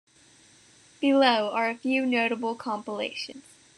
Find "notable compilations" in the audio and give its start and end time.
2.07-3.43